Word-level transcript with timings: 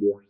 Und. 0.00 0.24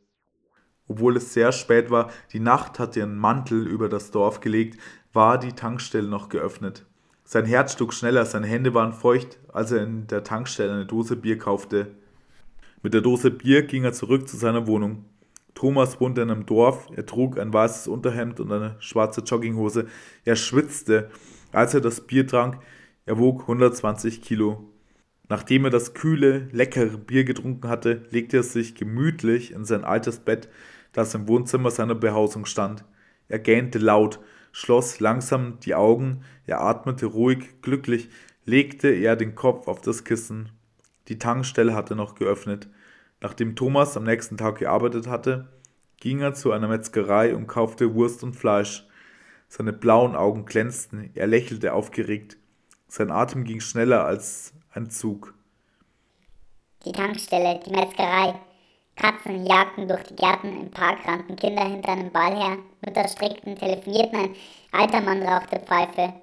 Obwohl 0.87 1.17
es 1.17 1.35
sehr 1.35 1.53
spät 1.53 1.91
war, 1.91 2.11
die 2.33 2.41
Nacht 2.41 2.79
hatte 2.79 3.01
ihren 3.01 3.17
Mantel 3.17 3.67
über 3.67 3.89
das 3.89 4.11
Dorf 4.11 4.41
gelegt, 4.41 4.79
war 5.13 5.39
die 5.39 5.53
Tankstelle 5.53 6.09
noch 6.09 6.29
geöffnet. 6.29 6.87
Sein 7.31 7.45
Herz 7.45 7.75
schlug 7.75 7.93
schneller, 7.93 8.25
seine 8.25 8.47
Hände 8.47 8.73
waren 8.73 8.95
feucht, 8.95 9.39
als 9.53 9.71
er 9.71 9.83
in 9.83 10.07
der 10.07 10.25
Tankstelle 10.25 10.73
eine 10.73 10.87
Dose 10.87 11.15
Bier 11.15 11.37
kaufte. 11.37 11.89
Mit 12.83 12.95
der 12.95 13.03
Dose 13.03 13.31
Bier 13.31 13.65
ging 13.65 13.85
er 13.85 13.93
zurück 13.93 14.27
zu 14.27 14.39
seiner 14.39 14.67
Wohnung. 14.67 15.05
Thomas 15.55 16.01
wohnte 16.01 16.23
in 16.23 16.31
einem 16.31 16.47
Dorf, 16.47 16.87
er 16.97 17.05
trug 17.05 17.39
ein 17.39 17.53
weißes 17.53 17.87
Unterhemd 17.87 18.41
und 18.41 18.51
eine 18.51 18.77
schwarze 18.79 19.21
Jogginghose. 19.21 19.89
Er 20.25 20.37
schwitzte, 20.37 21.11
als 21.53 21.75
er 21.75 21.83
das 21.83 22.01
Bier 22.01 22.27
trank. 22.27 22.63
Er 23.05 23.19
wog 23.19 23.43
120 23.43 24.23
Kilo. 24.23 24.73
Nachdem 25.29 25.67
er 25.67 25.71
das 25.71 25.93
kühle, 25.93 26.49
leckere 26.53 26.97
Bier 26.97 27.25
getrunken 27.25 27.69
hatte, 27.69 28.07
legte 28.09 28.39
er 28.39 28.43
sich 28.43 28.75
gemütlich 28.75 29.53
in 29.53 29.67
sein 29.67 29.85
altes 29.85 30.21
Bett, 30.21 30.49
das 30.95 31.15
im 31.15 31.29
Wohnzimmer 31.29 31.71
seiner 31.71 31.95
Behausung 31.95 32.47
stand. 32.47 32.87
Er 33.29 33.39
gähnte 33.39 33.79
laut, 33.79 34.19
schloss 34.53 35.01
langsam 35.01 35.59
die 35.61 35.75
Augen, 35.75 36.23
er 36.47 36.61
atmete 36.61 37.07
ruhig, 37.07 37.61
glücklich, 37.63 38.09
legte 38.45 38.89
er 38.89 39.17
den 39.17 39.35
Kopf 39.35 39.69
auf 39.69 39.81
das 39.81 40.05
Kissen. 40.05 40.51
Die 41.09 41.19
Tankstelle 41.19 41.75
hatte 41.75 41.97
noch 41.97 42.15
geöffnet. 42.15 42.69
Nachdem 43.21 43.57
Thomas 43.57 43.97
am 43.97 44.05
nächsten 44.05 44.37
Tag 44.37 44.59
gearbeitet 44.59 45.07
hatte, 45.07 45.49
ging 46.01 46.21
er 46.21 46.35
zu 46.35 46.53
einer 46.53 46.69
Metzgerei 46.69 47.35
und 47.35 47.47
kaufte 47.47 47.95
Wurst 47.95 48.23
und 48.23 48.35
Fleisch. 48.35 48.87
Seine 49.49 49.73
blauen 49.73 50.15
Augen 50.15 50.45
glänzten, 50.45 51.11
er 51.15 51.27
lächelte 51.27 51.73
aufgeregt. 51.73 52.37
Sein 52.87 53.11
Atem 53.11 53.45
ging 53.45 53.61
schneller 53.61 54.05
als 54.05 54.55
ein 54.73 54.91
Zug. 54.91 55.35
Die 56.85 56.93
Tankstelle, 56.93 57.61
die 57.65 57.71
Metzgerei. 57.71 58.35
Katzen 58.99 59.47
jagten 59.47 59.87
durch 59.87 60.03
die 60.05 60.17
Gärten, 60.17 60.61
im 60.61 60.71
Park 60.71 60.99
rannten 61.07 61.37
Kinder 61.37 61.65
hinter 61.65 61.93
einem 61.93 62.11
Ball 62.11 62.35
her, 62.35 62.59
Mütter 62.85 63.07
strickten, 63.07 63.57
telefonierten, 63.57 64.19
ein 64.19 64.35
alter 64.73 65.01
Mann 65.01 65.23
rauchte 65.23 65.61
Pfeife. 65.61 66.15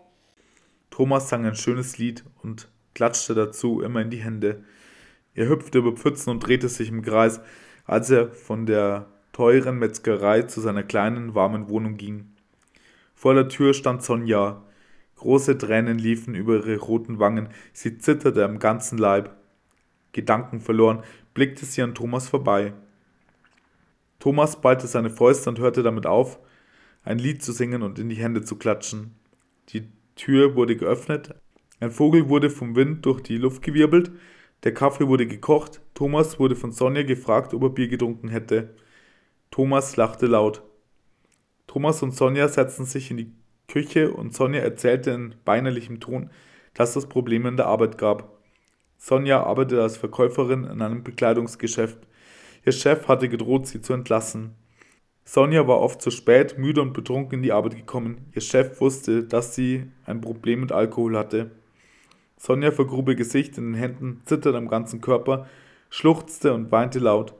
Thomas 0.92 1.30
sang 1.30 1.46
ein 1.46 1.56
schönes 1.56 1.98
Lied 1.98 2.26
und 2.44 2.68
klatschte 2.94 3.34
dazu 3.34 3.82
immer 3.82 4.02
in 4.02 4.10
die 4.10 4.24
Hände. 4.24 4.64
Er 5.34 5.48
hüpfte 5.48 5.78
über 5.78 5.94
Pfützen 5.94 6.32
und 6.32 6.46
drehte 6.46 6.68
sich 6.68 6.90
im 6.90 7.02
Kreis, 7.02 7.40
als 7.86 8.10
er 8.10 8.30
von 8.30 8.66
der 8.66 9.08
teuren 9.32 9.80
Metzgerei 9.80 10.44
zu 10.44 10.60
seiner 10.60 10.84
kleinen, 10.84 11.34
warmen 11.34 11.70
Wohnung 11.70 11.96
ging. 11.96 12.34
Vor 13.14 13.34
der 13.34 13.48
Tür 13.48 13.74
stand 13.74 14.04
Sonja. 14.04 14.62
Große 15.16 15.58
Tränen 15.58 15.98
liefen 15.98 16.36
über 16.36 16.56
ihre 16.56 16.78
roten 16.78 17.20
Wangen, 17.20 17.48
sie 17.72 17.98
zitterte 17.98 18.44
am 18.44 18.60
ganzen 18.60 18.98
Leib. 18.98 19.34
Gedanken 20.12 20.62
verloren, 20.62 21.04
blickte 21.36 21.66
sie 21.66 21.84
an 21.84 21.94
Thomas 21.94 22.28
vorbei. 22.28 22.74
Thomas 24.20 24.60
ballte 24.60 24.88
seine 24.88 25.12
Fäuste 25.12 25.52
und 25.52 25.60
hörte 25.60 25.84
damit 25.84 26.08
auf, 26.08 26.40
ein 27.04 27.20
Lied 27.20 27.44
zu 27.44 27.52
singen 27.52 27.84
und 27.84 28.00
in 28.00 28.10
die 28.10 28.16
Hände 28.16 28.42
zu 28.42 28.58
klatschen. 28.58 29.14
Die 29.70 29.88
Tür 30.16 30.56
wurde 30.56 30.76
geöffnet, 30.76 31.36
ein 31.80 31.92
Vogel 31.92 32.30
wurde 32.30 32.50
vom 32.50 32.76
Wind 32.76 33.06
durch 33.06 33.22
die 33.22 33.38
Luft 33.38 33.62
gewirbelt, 33.62 34.12
der 34.64 34.74
Kaffee 34.74 35.08
wurde 35.08 35.28
gekocht, 35.28 35.82
Thomas 35.94 36.40
wurde 36.40 36.56
von 36.56 36.72
Sonja 36.72 37.04
gefragt, 37.04 37.54
ob 37.54 37.62
er 37.62 37.70
Bier 37.70 37.90
getrunken 37.90 38.30
hätte. 38.30 38.74
Thomas 39.52 39.96
lachte 39.98 40.26
laut. 40.26 40.64
Thomas 41.68 42.02
und 42.02 42.16
Sonja 42.16 42.48
setzten 42.48 42.86
sich 42.86 43.12
in 43.12 43.18
die 43.18 43.32
Küche 43.68 44.12
und 44.12 44.34
Sonja 44.34 44.62
erzählte 44.62 45.12
in 45.12 45.36
weinerlichem 45.46 46.00
Ton, 46.00 46.30
dass 46.74 46.96
es 46.96 47.08
Probleme 47.08 47.50
in 47.50 47.58
der 47.58 47.68
Arbeit 47.68 47.98
gab. 47.98 48.35
Sonja 48.98 49.44
arbeitete 49.44 49.82
als 49.82 49.98
Verkäuferin 49.98 50.64
in 50.64 50.82
einem 50.82 51.04
Bekleidungsgeschäft. 51.04 51.98
Ihr 52.66 52.72
Chef 52.72 53.08
hatte 53.08 53.30
gedroht, 53.30 53.68
sie 53.68 53.82
zu 53.82 53.94
entlassen. 53.94 54.56
Sonja 55.24 55.68
war 55.68 55.82
oft 55.82 56.02
zu 56.02 56.12
spät, 56.12 56.58
müde 56.58 56.82
und 56.82 56.94
betrunken 56.94 57.40
in 57.40 57.44
die 57.44 57.52
Arbeit 57.52 57.76
gekommen. 57.76 58.30
Ihr 58.34 58.42
Chef 58.42 58.80
wusste, 58.80 59.24
dass 59.24 59.56
sie 59.56 59.86
ein 60.06 60.22
Problem 60.22 60.62
mit 60.62 60.72
Alkohol 60.72 61.18
hatte. 61.18 61.52
Sonja 62.38 62.72
vergrub 62.72 63.10
ihr 63.10 63.16
Gesicht 63.16 63.58
in 63.58 63.74
den 63.74 63.80
Händen, 63.80 64.22
zitterte 64.26 64.58
am 64.58 64.68
ganzen 64.68 65.02
Körper, 65.02 65.48
schluchzte 65.90 66.54
und 66.54 66.72
weinte 66.72 67.00
laut. 67.00 67.34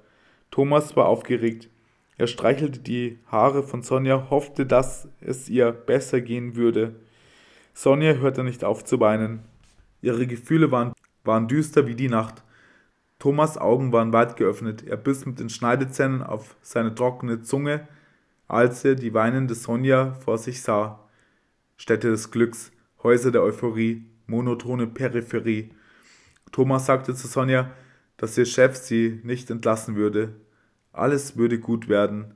Thomas 0.50 0.96
war 0.96 1.08
aufgeregt. 1.08 1.70
Er 2.18 2.28
streichelte 2.28 2.80
die 2.80 3.20
Haare 3.28 3.62
von 3.62 3.84
Sonja, 3.84 4.30
hoffte, 4.30 4.66
dass 4.66 5.08
es 5.22 5.50
ihr 5.50 5.72
besser 5.72 6.22
gehen 6.22 6.56
würde. 6.56 6.96
Sonja 7.74 8.14
hörte 8.14 8.44
nicht 8.44 8.64
auf 8.64 8.84
zu 8.84 9.00
weinen. 9.00 9.44
Ihre 10.02 10.26
Gefühle 10.26 10.72
waren, 10.72 10.94
waren 11.26 11.48
düster 11.48 11.88
wie 11.88 11.96
die 11.96 12.10
Nacht. 12.10 12.44
Thomas 13.20 13.58
Augen 13.58 13.92
waren 13.92 14.14
weit 14.14 14.38
geöffnet. 14.38 14.86
Er 14.86 14.98
biss 14.98 15.26
mit 15.26 15.40
den 15.40 15.50
Schneidezähnen 15.50 16.22
auf 16.22 16.56
seine 16.62 16.94
trockene 16.94 17.42
Zunge, 17.42 17.88
als 18.48 18.86
er 18.86 18.96
die 18.96 19.14
weinende 19.14 19.56
Sonja 19.56 20.14
vor 20.14 20.38
sich 20.38 20.62
sah. 20.62 21.00
Städte 21.78 22.10
des 22.10 22.32
Glücks, 22.32 22.72
Häuser 23.04 23.32
der 23.32 23.44
Euphorie, 23.44 24.06
monotone 24.28 24.88
Peripherie. 24.88 25.72
Thomas 26.52 26.86
sagte 26.86 27.16
zu 27.16 27.28
Sonja, 27.28 27.72
dass 28.18 28.38
ihr 28.38 28.46
Chef 28.46 28.76
sie 28.76 29.20
nicht 29.24 29.50
entlassen 29.50 29.96
würde, 29.96 30.36
alles 30.94 31.38
würde 31.38 31.60
gut 31.60 31.90
werden. 31.90 32.36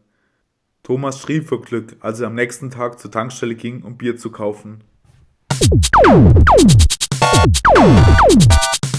Thomas 0.84 1.20
schrie 1.20 1.42
vor 1.42 1.62
Glück, 1.62 1.96
als 2.00 2.20
er 2.20 2.28
am 2.28 2.36
nächsten 2.36 2.70
Tag 2.70 3.00
zur 3.00 3.12
Tankstelle 3.12 3.56
ging, 3.56 3.84
um 3.84 3.98
Bier 3.98 4.18
zu 4.18 4.32
kaufen. 4.32 4.84